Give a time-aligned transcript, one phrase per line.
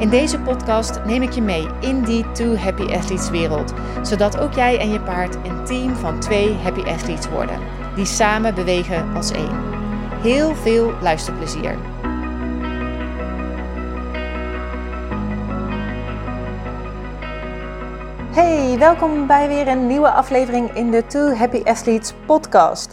[0.00, 4.52] In deze podcast neem ik je mee in die Two Happy Athletes wereld, zodat ook
[4.52, 7.58] jij en je paard een team van twee Happy Athletes worden,
[7.94, 9.62] die samen bewegen als één.
[10.22, 11.78] Heel veel luisterplezier.
[18.30, 22.89] Hey, welkom bij weer een nieuwe aflevering in de Two Happy Athletes podcast.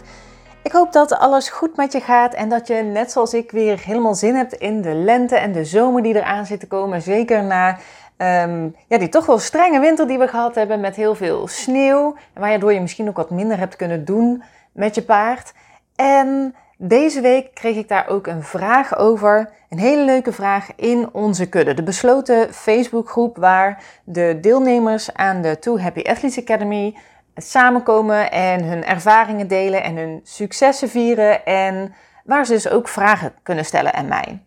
[0.68, 3.80] Ik hoop dat alles goed met je gaat en dat je net zoals ik weer
[3.84, 7.02] helemaal zin hebt in de lente en de zomer die eraan zit te komen.
[7.02, 7.68] Zeker na
[8.16, 12.16] um, ja, die toch wel strenge winter die we gehad hebben met heel veel sneeuw.
[12.34, 15.52] Waardoor je misschien ook wat minder hebt kunnen doen met je paard.
[15.96, 19.50] En deze week kreeg ik daar ook een vraag over.
[19.68, 21.74] Een hele leuke vraag in onze kudde.
[21.74, 26.96] De besloten Facebookgroep waar de deelnemers aan de Two Happy Athletes Academy
[27.42, 31.94] samenkomen en hun ervaringen delen en hun successen vieren en
[32.24, 34.42] waar ze dus ook vragen kunnen stellen aan mij.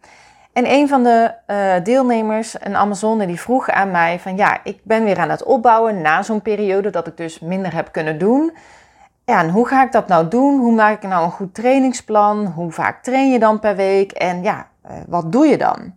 [0.53, 4.79] En een van de uh, deelnemers, een Amazone, die vroeg aan mij van ja, ik
[4.83, 8.53] ben weer aan het opbouwen na zo'n periode dat ik dus minder heb kunnen doen.
[9.25, 10.59] Ja, en hoe ga ik dat nou doen?
[10.59, 12.45] Hoe maak ik nou een goed trainingsplan?
[12.45, 14.11] Hoe vaak train je dan per week?
[14.11, 15.93] En ja, uh, wat doe je dan?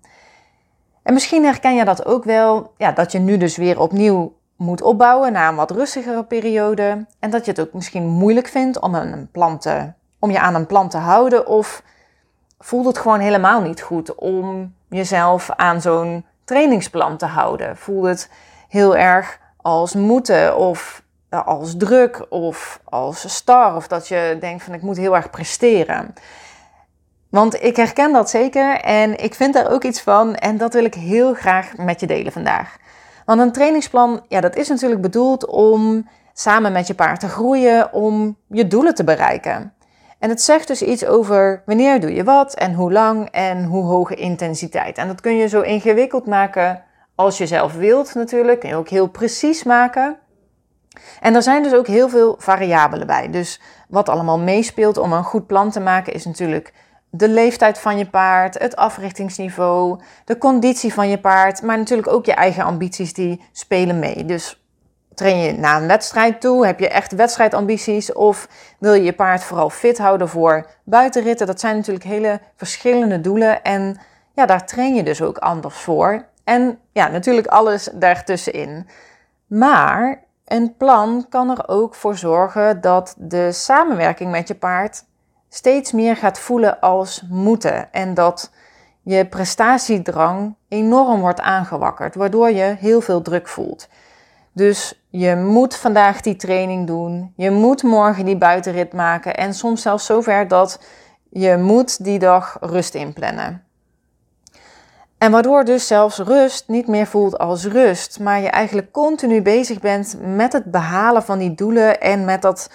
[1.03, 4.83] En misschien herken je dat ook wel, ja, dat je nu dus weer opnieuw moet
[4.83, 7.07] opbouwen na een wat rustigere periode.
[7.19, 10.55] En dat je het ook misschien moeilijk vindt om, een plan te, om je aan
[10.55, 11.47] een plan te houden.
[11.47, 11.83] Of
[12.59, 17.77] voelt het gewoon helemaal niet goed om jezelf aan zo'n trainingsplan te houden.
[17.77, 18.31] Voelt het
[18.69, 23.77] heel erg als moeten of eh, als druk of als star.
[23.77, 26.15] Of dat je denkt van ik moet heel erg presteren.
[27.29, 30.85] Want ik herken dat zeker en ik vind daar ook iets van en dat wil
[30.85, 32.77] ik heel graag met je delen vandaag.
[33.25, 37.93] Want een trainingsplan, ja, dat is natuurlijk bedoeld om samen met je paard te groeien,
[37.93, 39.73] om je doelen te bereiken.
[40.19, 43.85] En het zegt dus iets over wanneer doe je wat en hoe lang en hoe
[43.85, 44.99] hoge intensiteit.
[44.99, 46.83] En dat kun je zo ingewikkeld maken
[47.15, 48.61] als je zelf wilt natuurlijk.
[48.61, 50.19] Kun je ook heel precies maken.
[51.21, 53.31] En er zijn dus ook heel veel variabelen bij.
[53.31, 56.73] Dus wat allemaal meespeelt om een goed plan te maken is natuurlijk
[57.17, 62.27] de leeftijd van je paard, het africhtingsniveau, de conditie van je paard, maar natuurlijk ook
[62.27, 64.25] je eigen ambities die spelen mee.
[64.25, 64.65] Dus
[65.15, 68.49] train je na een wedstrijd toe, heb je echt wedstrijdambities of
[68.79, 71.47] wil je je paard vooral fit houden voor buitenritten?
[71.47, 74.01] Dat zijn natuurlijk hele verschillende doelen en
[74.33, 76.25] ja, daar train je dus ook anders voor.
[76.45, 78.89] En ja, natuurlijk alles daartussenin.
[79.47, 85.05] Maar een plan kan er ook voor zorgen dat de samenwerking met je paard
[85.55, 87.93] steeds meer gaat voelen als moeten.
[87.93, 88.51] En dat
[89.03, 93.89] je prestatiedrang enorm wordt aangewakkerd, waardoor je heel veel druk voelt.
[94.53, 99.83] Dus je moet vandaag die training doen, je moet morgen die buitenrit maken en soms
[99.83, 100.81] zelfs zover dat
[101.31, 103.65] je moet die dag rust inplannen.
[105.19, 109.81] En waardoor dus zelfs rust niet meer voelt als rust, maar je eigenlijk continu bezig
[109.81, 112.71] bent met het behalen van die doelen en met dat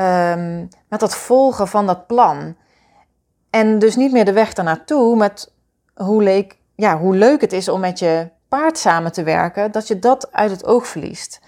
[0.00, 2.56] um, met dat volgen van dat plan.
[3.50, 5.52] En dus niet meer de weg ernaartoe met
[5.94, 9.98] hoe, ja, hoe leuk het is om met je paard samen te werken, dat je
[9.98, 11.40] dat uit het oog verliest.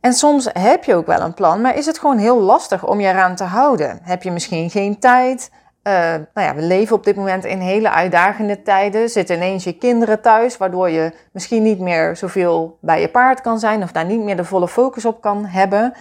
[0.00, 3.00] En soms heb je ook wel een plan, maar is het gewoon heel lastig om
[3.00, 3.98] je eraan te houden.
[4.02, 5.50] Heb je misschien geen tijd?
[5.82, 5.92] Uh,
[6.34, 9.08] nou ja, we leven op dit moment in hele uitdagende tijden.
[9.08, 13.58] Zitten ineens je kinderen thuis, waardoor je misschien niet meer zoveel bij je paard kan
[13.58, 15.94] zijn of daar niet meer de volle focus op kan hebben.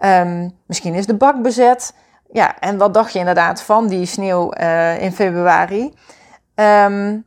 [0.00, 1.94] Um, misschien is de bak bezet.
[2.32, 5.82] Ja, en wat dacht je inderdaad van die sneeuw uh, in februari?
[6.54, 7.26] Um,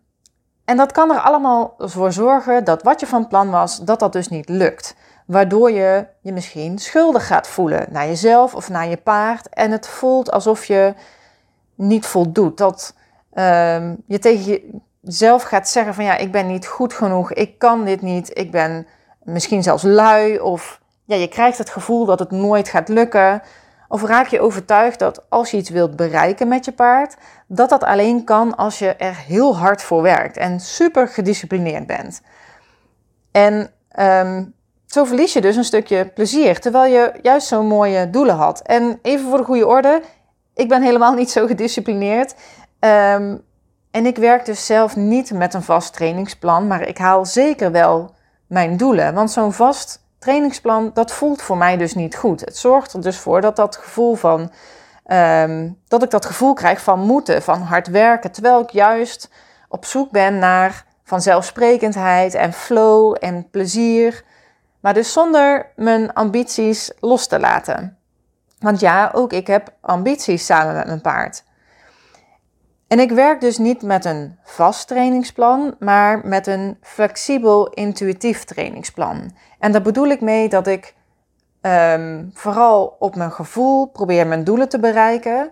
[0.65, 4.13] en dat kan er allemaal voor zorgen dat wat je van plan was, dat dat
[4.13, 4.95] dus niet lukt.
[5.25, 9.49] Waardoor je je misschien schuldig gaat voelen naar jezelf of naar je paard.
[9.49, 10.93] En het voelt alsof je
[11.75, 12.57] niet voldoet.
[12.57, 12.93] Dat
[13.33, 17.85] um, je tegen jezelf gaat zeggen van ja, ik ben niet goed genoeg, ik kan
[17.85, 18.87] dit niet, ik ben
[19.23, 23.41] misschien zelfs lui of ja, je krijgt het gevoel dat het nooit gaat lukken.
[23.87, 27.15] Of raak je overtuigd dat als je iets wilt bereiken met je paard,
[27.47, 32.21] dat dat alleen kan als je er heel hard voor werkt en super gedisciplineerd bent.
[33.31, 34.53] En um,
[34.85, 38.61] zo verlies je dus een stukje plezier, terwijl je juist zo'n mooie doelen had.
[38.61, 40.01] En even voor de goede orde,
[40.53, 42.35] ik ben helemaal niet zo gedisciplineerd.
[42.79, 43.45] Um,
[43.91, 48.15] en ik werk dus zelf niet met een vast trainingsplan, maar ik haal zeker wel
[48.47, 49.13] mijn doelen.
[49.13, 52.39] Want zo'n vast trainingsplan, dat voelt voor mij dus niet goed.
[52.39, 54.51] Het zorgt er dus voor dat dat gevoel van,
[55.05, 59.29] ehm, dat ik dat gevoel krijg van moeten, van hard werken, terwijl ik juist
[59.67, 64.23] op zoek ben naar vanzelfsprekendheid en flow en plezier,
[64.79, 67.97] maar dus zonder mijn ambities los te laten.
[68.59, 71.43] Want ja, ook ik heb ambities samen met mijn paard.
[72.87, 79.31] En ik werk dus niet met een vast trainingsplan, maar met een flexibel intuïtief trainingsplan.
[79.59, 80.95] En daar bedoel ik mee dat ik
[81.61, 85.51] ehm, vooral op mijn gevoel probeer mijn doelen te bereiken.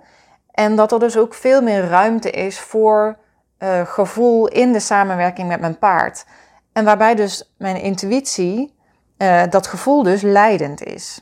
[0.51, 3.17] En dat er dus ook veel meer ruimte is voor
[3.59, 6.25] uh, gevoel in de samenwerking met mijn paard.
[6.73, 8.75] En waarbij dus mijn intuïtie,
[9.17, 11.21] uh, dat gevoel dus leidend is.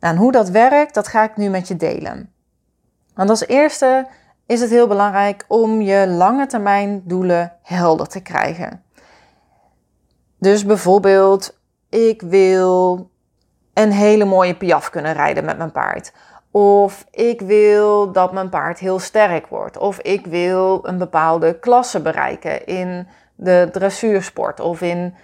[0.00, 2.32] Nou, en hoe dat werkt, dat ga ik nu met je delen.
[3.14, 4.06] Want als eerste
[4.50, 8.82] is het heel belangrijk om je lange termijn doelen helder te krijgen.
[10.38, 13.10] Dus bijvoorbeeld, ik wil
[13.74, 16.12] een hele mooie piaf kunnen rijden met mijn paard.
[16.50, 19.78] Of ik wil dat mijn paard heel sterk wordt.
[19.78, 25.14] Of ik wil een bepaalde klasse bereiken in de dressuursport of in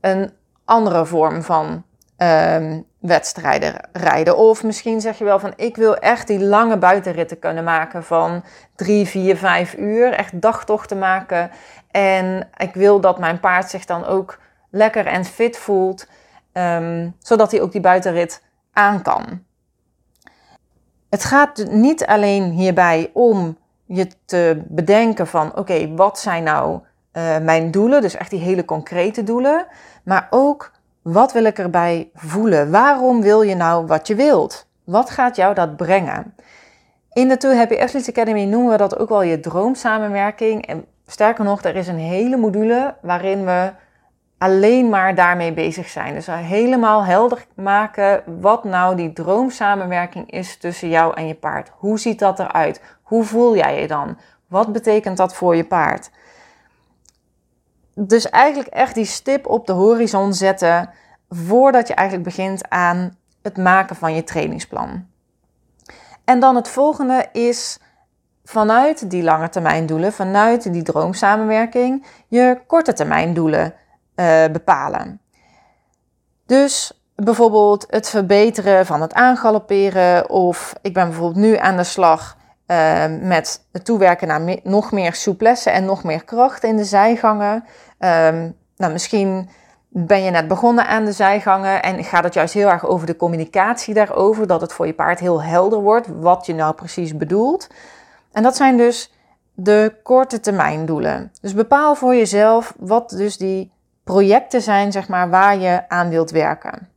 [0.00, 0.32] een
[0.64, 1.84] andere vorm van
[2.16, 4.36] um, wedstrijden rijden.
[4.36, 8.44] Of misschien zeg je wel van ik wil echt die lange buitenritten kunnen maken van
[8.76, 10.12] drie, vier, vijf uur.
[10.12, 11.50] Echt dagtochten maken.
[11.90, 14.38] En ik wil dat mijn paard zich dan ook
[14.70, 16.06] lekker en fit voelt.
[16.52, 18.42] Um, zodat hij ook die buitenrit
[18.72, 19.44] aan kan.
[21.10, 26.80] Het gaat niet alleen hierbij om je te bedenken van oké, wat zijn nou
[27.12, 28.00] uh, mijn doelen?
[28.02, 29.66] Dus echt die hele concrete doelen.
[30.02, 30.72] Maar ook
[31.12, 32.70] wat wil ik erbij voelen?
[32.70, 34.66] Waarom wil je nou wat je wilt?
[34.84, 36.34] Wat gaat jou dat brengen?
[37.12, 40.66] In de Two Happy Athletes Academy noemen we dat ook wel je droomsamenwerking.
[40.66, 43.72] En sterker nog, er is een hele module waarin we
[44.38, 46.14] alleen maar daarmee bezig zijn.
[46.14, 51.70] Dus helemaal helder maken wat nou die droomsamenwerking is tussen jou en je paard.
[51.76, 52.82] Hoe ziet dat eruit?
[53.02, 54.18] Hoe voel jij je dan?
[54.46, 56.10] Wat betekent dat voor je paard?
[58.02, 60.90] Dus eigenlijk echt die stip op de horizon zetten
[61.28, 65.06] voordat je eigenlijk begint aan het maken van je trainingsplan.
[66.24, 67.78] En dan het volgende is
[68.44, 73.74] vanuit die lange termijn doelen, vanuit die droomsamenwerking, je korte termijn doelen
[74.16, 75.20] uh, bepalen.
[76.46, 82.38] Dus bijvoorbeeld het verbeteren van het aangalopperen of ik ben bijvoorbeeld nu aan de slag
[82.66, 87.64] uh, met het toewerken naar nog meer souplesse en nog meer kracht in de zijgangen.
[88.00, 89.48] Um, nou, misschien
[89.88, 93.16] ben je net begonnen aan de zijgangen en gaat het juist heel erg over de
[93.16, 97.66] communicatie daarover, dat het voor je paard heel helder wordt wat je nou precies bedoelt.
[98.32, 99.12] En dat zijn dus
[99.54, 101.32] de korte termijn doelen.
[101.40, 103.72] Dus bepaal voor jezelf wat dus die
[104.04, 106.88] projecten zijn, zeg maar, waar je aan wilt werken.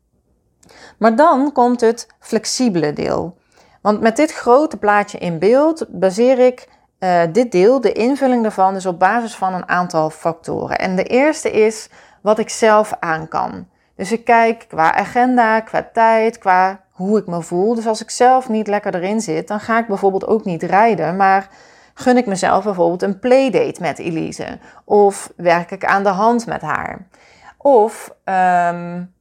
[0.97, 3.37] Maar dan komt het flexibele deel.
[3.81, 6.67] Want met dit grote plaatje in beeld baseer ik
[7.03, 10.77] uh, dit deel, de invulling daarvan, dus op basis van een aantal factoren.
[10.77, 11.89] En de eerste is
[12.21, 13.67] wat ik zelf aan kan.
[13.95, 17.75] Dus ik kijk qua agenda, qua tijd, qua hoe ik me voel.
[17.75, 21.15] Dus als ik zelf niet lekker erin zit, dan ga ik bijvoorbeeld ook niet rijden,
[21.15, 21.47] maar
[21.93, 24.59] gun ik mezelf bijvoorbeeld een playdate met Elise.
[24.85, 27.07] Of werk ik aan de hand met haar.
[27.57, 29.13] Of um,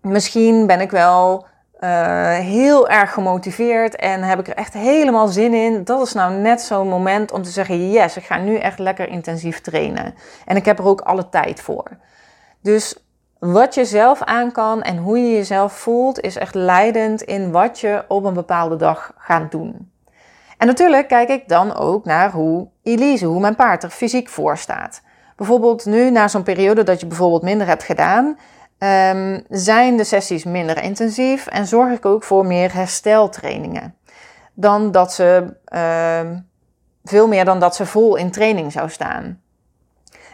[0.00, 1.46] misschien ben ik wel
[1.80, 5.84] uh, heel erg gemotiveerd en heb ik er echt helemaal zin in.
[5.84, 9.08] Dat is nou net zo'n moment om te zeggen: yes, ik ga nu echt lekker
[9.08, 10.14] intensief trainen.
[10.44, 11.84] En ik heb er ook alle tijd voor.
[12.62, 12.96] Dus
[13.38, 17.80] wat je zelf aan kan en hoe je jezelf voelt, is echt leidend in wat
[17.80, 19.90] je op een bepaalde dag gaat doen.
[20.58, 24.58] En natuurlijk kijk ik dan ook naar hoe Elise, hoe mijn paard er fysiek voor
[24.58, 25.02] staat.
[25.36, 28.38] Bijvoorbeeld nu, na zo'n periode dat je bijvoorbeeld minder hebt gedaan,
[28.78, 33.94] um, zijn de sessies minder intensief en zorg ik ook voor meer hersteltrainingen.
[34.54, 35.56] Dan dat ze,
[36.22, 36.48] um,
[37.04, 39.40] veel meer dan dat ze vol in training zou staan.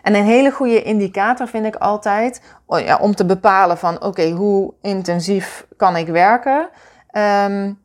[0.02, 4.74] En een hele goede indicator vind ik altijd oh om te bepalen van oké, hoe
[4.80, 6.68] intensief kan ik werken,
[7.12, 7.81] um,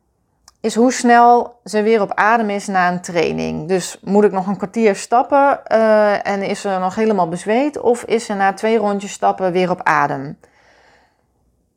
[0.60, 3.68] is hoe snel ze weer op adem is na een training.
[3.68, 8.02] Dus moet ik nog een kwartier stappen uh, en is ze nog helemaal bezweet of
[8.02, 10.38] is ze na twee rondjes stappen weer op adem?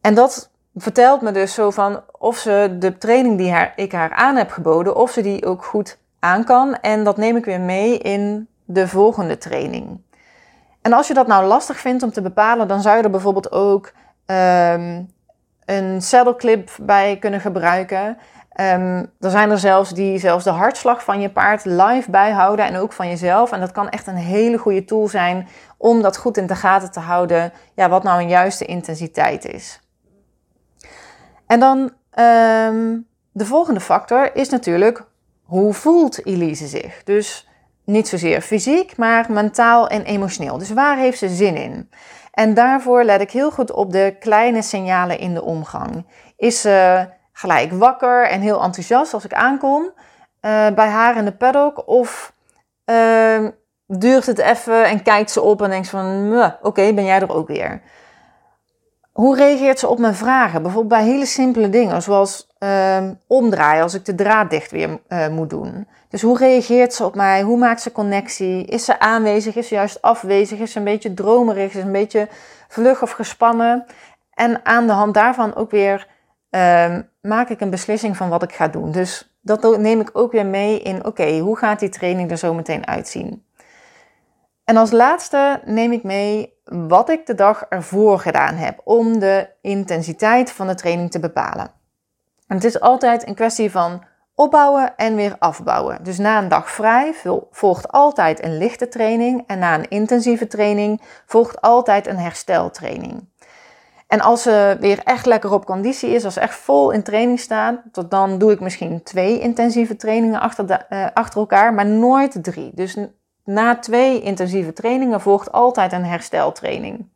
[0.01, 4.13] En dat vertelt me dus zo van of ze de training die haar, ik haar
[4.13, 6.75] aan heb geboden, of ze die ook goed aan kan.
[6.75, 10.01] En dat neem ik weer mee in de volgende training.
[10.81, 13.51] En als je dat nou lastig vindt om te bepalen, dan zou je er bijvoorbeeld
[13.51, 13.91] ook
[14.25, 15.13] um,
[15.65, 18.17] een saddle clip bij kunnen gebruiken.
[18.59, 22.77] Um, er zijn er zelfs die zelfs de hartslag van je paard live bijhouden en
[22.77, 23.51] ook van jezelf.
[23.51, 26.91] En dat kan echt een hele goede tool zijn om dat goed in de gaten
[26.91, 27.53] te houden.
[27.75, 29.79] Ja, wat nou een juiste intensiteit is.
[31.47, 32.97] En dan ehm,
[33.31, 35.03] de volgende factor is natuurlijk
[35.43, 37.03] hoe voelt Elise zich?
[37.03, 37.47] Dus
[37.85, 40.57] niet zozeer fysiek, maar mentaal en emotioneel.
[40.57, 41.89] Dus waar heeft ze zin in?
[42.31, 46.05] En daarvoor let ik heel goed op de kleine signalen in de omgang.
[46.37, 47.07] Is ze
[47.41, 49.91] gelijk wakker en heel enthousiast als ik aankom uh,
[50.75, 51.87] bij haar in de paddock?
[51.87, 52.33] Of
[52.85, 53.47] uh,
[53.87, 57.47] duurt het even en kijkt ze op en denkt van, oké, ben jij er ook
[57.47, 57.81] weer?
[59.11, 60.61] Hoe reageert ze op mijn vragen?
[60.61, 65.27] Bijvoorbeeld bij hele simpele dingen, zoals uh, omdraaien als ik de draad dicht weer uh,
[65.27, 65.87] moet doen.
[66.09, 67.41] Dus hoe reageert ze op mij?
[67.41, 68.65] Hoe maakt ze connectie?
[68.65, 69.55] Is ze aanwezig?
[69.55, 70.59] Is ze juist afwezig?
[70.59, 71.65] Is ze een beetje dromerig?
[71.65, 72.27] Is ze een beetje
[72.67, 73.85] vlug of gespannen?
[74.33, 76.07] En aan de hand daarvan ook weer
[76.51, 78.91] uh, maak ik een beslissing van wat ik ga doen.
[78.91, 82.53] Dus dat neem ik ook weer mee in, oké, hoe gaat die training er zo
[82.53, 83.45] meteen uitzien?
[84.63, 89.49] En als laatste neem ik mee wat ik de dag ervoor gedaan heb om de
[89.61, 91.71] intensiteit van de training te bepalen.
[92.47, 94.03] En het is altijd een kwestie van
[94.35, 96.03] opbouwen en weer afbouwen.
[96.03, 97.13] Dus na een dag vrij
[97.51, 103.29] volgt altijd een lichte training en na een intensieve training volgt altijd een hersteltraining.
[104.11, 107.39] En als ze weer echt lekker op conditie is, als ze echt vol in training
[107.39, 112.43] staan, dan doe ik misschien twee intensieve trainingen achter, de, uh, achter elkaar, maar nooit
[112.43, 112.71] drie.
[112.73, 112.97] Dus
[113.43, 117.09] na twee intensieve trainingen volgt altijd een hersteltraining.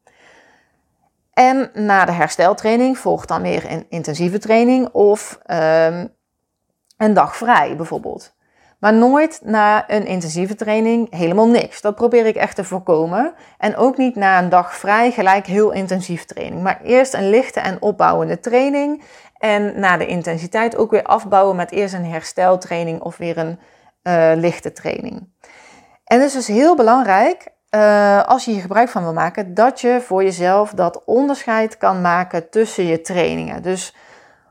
[1.33, 6.13] En na de hersteltraining volgt dan weer een intensieve training of um,
[6.97, 8.34] een dag vrij bijvoorbeeld.
[8.85, 11.81] Maar nooit na een intensieve training helemaal niks.
[11.81, 13.33] Dat probeer ik echt te voorkomen.
[13.57, 16.61] En ook niet na een dag vrij gelijk heel intensief training.
[16.61, 19.03] Maar eerst een lichte en opbouwende training.
[19.37, 23.59] En na de intensiteit ook weer afbouwen met eerst een hersteltraining of weer een
[24.03, 25.29] uh, lichte training.
[26.03, 29.81] En het is dus heel belangrijk, uh, als je hier gebruik van wil maken, dat
[29.81, 33.61] je voor jezelf dat onderscheid kan maken tussen je trainingen.
[33.61, 33.95] Dus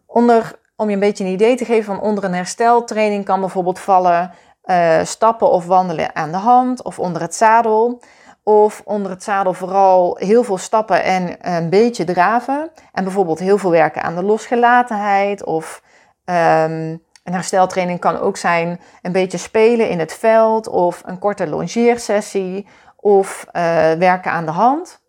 [0.07, 3.79] onder om je een beetje een idee te geven van onder een hersteltraining kan bijvoorbeeld
[3.79, 4.31] vallen
[4.65, 8.03] uh, stappen of wandelen aan de hand of onder het zadel.
[8.43, 12.71] Of onder het zadel vooral heel veel stappen en een beetje draven.
[12.93, 15.45] En bijvoorbeeld heel veel werken aan de losgelatenheid.
[15.45, 15.83] Of
[16.25, 20.69] um, een hersteltraining kan ook zijn een beetje spelen in het veld.
[20.69, 22.67] Of een korte longeersessie.
[22.97, 23.63] Of uh,
[23.93, 25.01] werken aan de hand.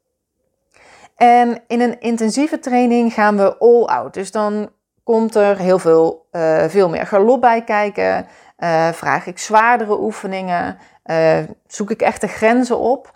[1.15, 4.13] En in een intensieve training gaan we all out.
[4.13, 4.69] Dus dan
[5.05, 8.27] komt er heel veel, uh, veel meer galop bij kijken.
[8.57, 10.77] Uh, vraag ik zwaardere oefeningen.
[11.05, 13.11] Uh, zoek ik echt de grenzen op.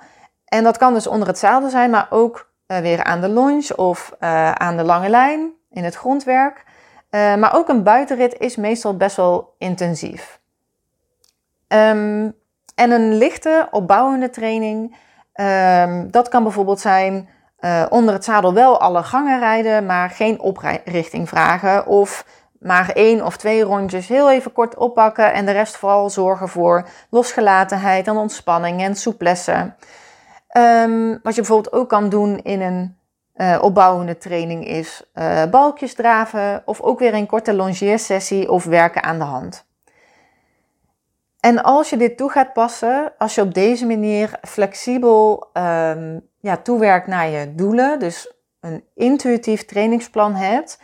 [0.45, 4.11] En dat kan dus onder het zadel zijn, maar ook weer aan de longe of
[4.53, 6.63] aan de lange lijn in het grondwerk.
[7.09, 10.39] maar ook een buitenrit is meestal best wel intensief.
[11.67, 12.35] Um,
[12.75, 14.95] en een lichte, opbouwende training,
[15.33, 17.29] um, dat kan bijvoorbeeld zijn
[17.61, 21.87] uh, onder het zadel wel alle gangen rijden, maar geen oprichting vragen.
[21.87, 22.25] Of
[22.59, 26.87] maar één of twee rondjes heel even kort oppakken en de rest vooral zorgen voor
[27.09, 29.73] losgelatenheid en ontspanning en souplesse.
[30.57, 32.97] Um, wat je bijvoorbeeld ook kan doen in een
[33.35, 39.03] uh, opbouwende training is uh, balkjes draven of ook weer een korte longeersessie of werken
[39.03, 39.67] aan de hand.
[41.39, 46.57] En als je dit toe gaat passen, als je op deze manier flexibel um, ja,
[46.57, 50.79] toewerkt naar je doelen, dus een intuïtief trainingsplan hebt,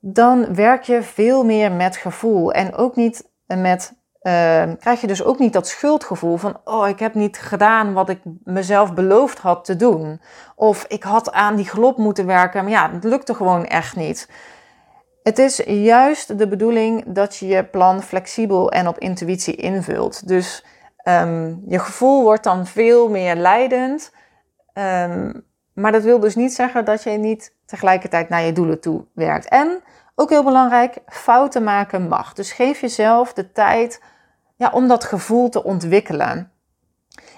[0.00, 2.52] dan werk je veel meer met gevoel.
[2.52, 4.32] En ook niet met, uh,
[4.78, 8.20] krijg je dus ook niet dat schuldgevoel van, oh, ik heb niet gedaan wat ik
[8.44, 10.20] mezelf beloofd had te doen.
[10.54, 14.28] Of ik had aan die glop moeten werken, maar ja, het lukte gewoon echt niet.
[15.26, 20.28] Het is juist de bedoeling dat je je plan flexibel en op intuïtie invult.
[20.28, 20.64] Dus
[21.08, 24.12] um, je gevoel wordt dan veel meer leidend.
[24.74, 29.04] Um, maar dat wil dus niet zeggen dat je niet tegelijkertijd naar je doelen toe
[29.14, 29.48] werkt.
[29.48, 29.82] En
[30.14, 32.32] ook heel belangrijk, fouten maken mag.
[32.32, 34.02] Dus geef jezelf de tijd
[34.56, 36.50] ja, om dat gevoel te ontwikkelen.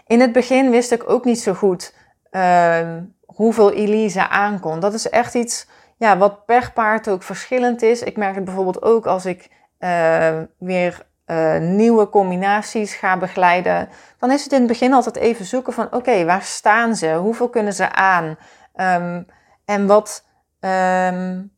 [0.07, 1.95] In het begin wist ik ook niet zo goed
[2.30, 4.80] uh, hoeveel Elise aankon.
[4.80, 5.66] Dat is echt iets
[5.99, 8.02] ja, wat per paard ook verschillend is.
[8.02, 9.50] Ik merk het bijvoorbeeld ook als ik
[9.81, 13.88] uh, weer uh, nieuwe combinaties ga begeleiden.
[14.19, 17.14] Dan is het in het begin altijd even zoeken van oké, waar staan ze?
[17.14, 18.37] Hoeveel kunnen ze aan?
[18.75, 19.26] Um,
[19.64, 20.25] en wat,
[20.61, 21.52] um,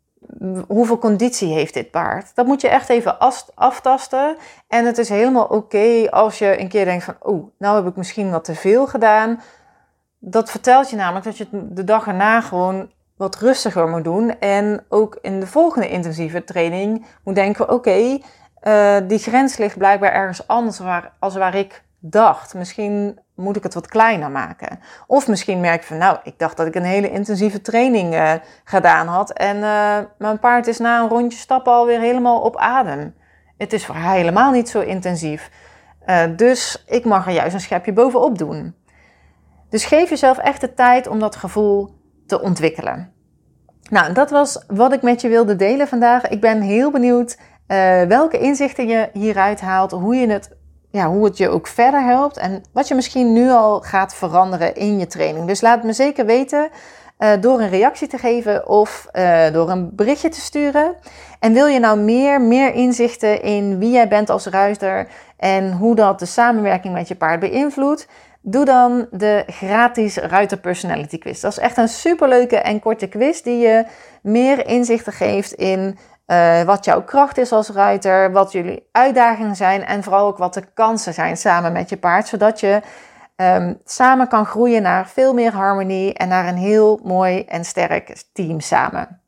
[0.67, 2.35] hoeveel conditie heeft dit paard?
[2.35, 3.19] Dat moet je echt even
[3.55, 4.37] aftasten.
[4.69, 7.97] En het is helemaal oké als je een keer denkt van oh, nou heb ik
[7.97, 9.41] misschien wat te veel gedaan.
[10.19, 14.39] Dat vertelt je namelijk dat je de dag erna gewoon wat rustiger moet doen.
[14.39, 18.19] En ook in de volgende intensieve training moet denken: oké,
[18.62, 22.55] uh, die grens ligt blijkbaar ergens anders waar, als waar ik dacht.
[22.55, 24.81] Misschien moet ik het wat kleiner maken.
[25.07, 28.33] Of misschien merk je van, nou, ik dacht dat ik een hele intensieve training uh,
[28.65, 29.33] gedaan had.
[29.33, 33.15] En uh, mijn paard is na een rondje stappen alweer helemaal op adem.
[33.57, 35.50] Het is voor haar helemaal niet zo intensief.
[36.37, 38.75] Dus ik mag er juist een schepje bovenop doen.
[39.69, 42.00] Dus geef jezelf echt de tijd om dat gevoel
[42.31, 43.13] te ontwikkelen.
[43.91, 46.29] Nou, dat was wat ik met je wilde delen vandaag.
[46.29, 50.51] Ik ben heel benieuwd uh, welke inzichten je hieruit haalt, hoe, je het,
[50.91, 54.75] ja, hoe het je ook verder helpt en wat je misschien nu al gaat veranderen
[54.75, 55.47] in je training.
[55.47, 56.69] Dus laat me zeker weten
[57.19, 60.95] uh, door een reactie te geven of uh, door een berichtje te sturen.
[61.41, 65.95] En wil je nou meer, meer inzichten in wie jij bent als ruiter en hoe
[65.95, 68.09] dat de samenwerking met je paard beïnvloedt?
[68.43, 71.41] Doe dan de gratis Ruiter Personality Quiz.
[71.41, 73.85] Dat is echt een superleuke en korte quiz die je
[74.23, 79.85] meer inzichten geeft in uh, wat jouw kracht is als ruiter, wat jullie uitdagingen zijn
[79.85, 82.81] en vooral ook wat de kansen zijn samen met je paard, zodat je
[83.37, 88.25] um, samen kan groeien naar veel meer harmonie en naar een heel mooi en sterk
[88.33, 89.20] team samen.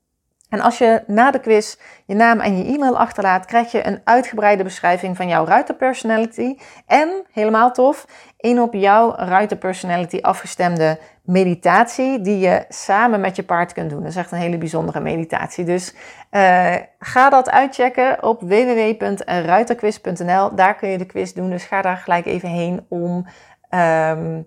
[0.53, 4.01] En als je na de quiz je naam en je e-mail achterlaat, krijg je een
[4.05, 6.57] uitgebreide beschrijving van jouw ruiterpersonality.
[6.87, 8.07] En, helemaal tof,
[8.39, 14.01] een op jouw ruiterpersonality afgestemde meditatie die je samen met je paard kunt doen.
[14.01, 15.65] Dat is echt een hele bijzondere meditatie.
[15.65, 15.95] Dus
[16.31, 20.55] uh, ga dat uitchecken op www.ruiterquiz.nl.
[20.55, 23.27] Daar kun je de quiz doen, dus ga daar gelijk even heen om
[23.71, 24.47] um,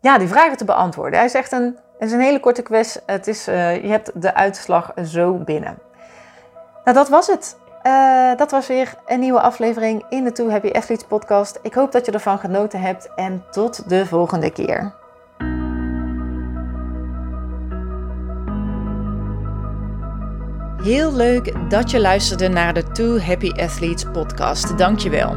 [0.00, 1.18] ja, die vragen te beantwoorden.
[1.18, 2.96] Hij is echt een het is een hele korte quiz.
[3.06, 5.78] Het is, uh, je hebt de uitslag zo binnen.
[6.84, 7.56] Nou, dat was het.
[7.82, 11.58] Uh, dat was weer een nieuwe aflevering in de Too Happy Athletes podcast.
[11.62, 14.94] Ik hoop dat je ervan genoten hebt en tot de volgende keer.
[20.82, 24.78] Heel leuk dat je luisterde naar de Too Happy Athletes podcast.
[24.78, 25.36] Dankjewel.